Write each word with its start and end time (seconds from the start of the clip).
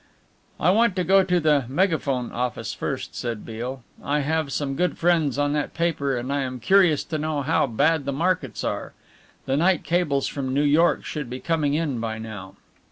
"I 0.59 0.71
want 0.71 0.95
to 0.95 1.03
go 1.03 1.23
to 1.23 1.39
the 1.39 1.65
'Megaphone' 1.69 2.31
office 2.31 2.73
first," 2.73 3.13
said 3.15 3.45
Beale. 3.45 3.83
"I 4.03 4.21
have 4.21 4.51
some 4.51 4.75
good 4.75 4.97
friends 4.97 5.37
on 5.37 5.53
that 5.53 5.75
paper 5.75 6.17
and 6.17 6.33
I 6.33 6.41
am 6.41 6.59
curious 6.59 7.03
to 7.03 7.19
know 7.19 7.43
how 7.43 7.67
bad 7.67 8.05
the 8.05 8.11
markets 8.11 8.63
are. 8.63 8.93
The 9.45 9.57
night 9.57 9.83
cables 9.83 10.25
from 10.25 10.55
New 10.55 10.63
York 10.63 11.05
should 11.05 11.29
be 11.29 11.39
coming 11.39 11.75
in 11.75 11.99
by 11.99 12.17
now." 12.17 12.55